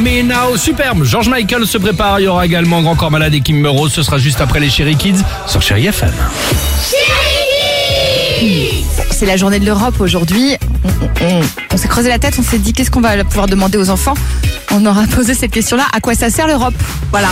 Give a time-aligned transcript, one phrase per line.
[0.00, 1.04] Mais now superbe.
[1.04, 2.18] George Michael se prépare.
[2.20, 3.92] Il y aura également Grand Corps Malade et Kim Rose.
[3.92, 6.12] Ce sera juste après les Chéri Kids sur Chéri FM.
[9.10, 10.56] C'est la journée de l'Europe aujourd'hui.
[11.72, 14.14] On s'est creusé la tête, on s'est dit qu'est-ce qu'on va pouvoir demander aux enfants?
[14.72, 15.84] On aura posé cette question-là.
[15.92, 16.74] À quoi ça sert l'Europe?
[17.10, 17.28] Voilà.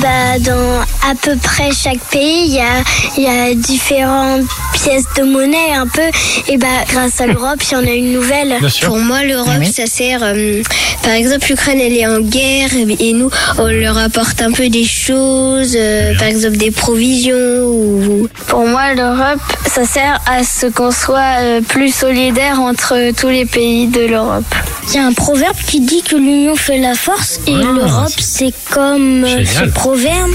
[0.00, 0.80] Bah, dans
[1.10, 2.82] à peu près chaque pays, il y a,
[3.16, 4.42] il y a différentes
[4.74, 6.02] pièces de monnaie un peu.
[6.48, 8.54] Et bah, grâce à l'Europe, il y en a une nouvelle.
[8.84, 9.72] Pour moi, l'Europe, Oui.
[9.72, 10.20] ça sert.
[10.22, 10.62] euh,
[11.02, 14.84] par exemple, l'Ukraine, elle est en guerre et nous, on leur apporte un peu des
[14.84, 17.62] choses, euh, par exemple des provisions.
[17.64, 18.28] Ou...
[18.48, 23.46] Pour moi, l'Europe, ça sert à ce qu'on soit euh, plus solidaire entre tous les
[23.46, 24.44] pays de l'Europe.
[24.88, 28.12] Il y a un proverbe qui dit que l'union fait la force et Ah, l'Europe,
[28.18, 30.30] c'est comme euh, ce proverbe.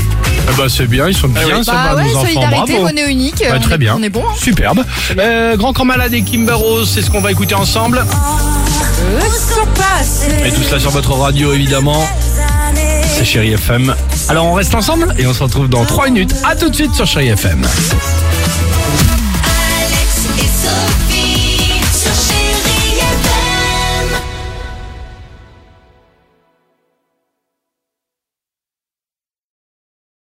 [0.51, 1.07] Eh ben, c'est bien.
[1.07, 1.63] Ils sont bien.
[1.63, 2.21] ça Bah va, ouais, nos enfants.
[2.25, 2.81] solidarité, Bravo.
[2.87, 3.43] monnaie unique.
[3.55, 3.95] On très est- bien.
[3.97, 4.23] On est bon.
[4.27, 4.33] hein.
[4.37, 4.83] Superbe.
[5.17, 8.03] Euh, Grand Corps Malade et Kimber Rose, c'est ce qu'on va écouter ensemble.
[10.45, 12.05] Et tout cela sur votre radio, évidemment.
[13.17, 13.95] C'est Chéri FM.
[14.27, 16.35] Alors, on reste ensemble et on se retrouve dans 3 minutes.
[16.43, 17.65] À tout de suite sur Chéri FM.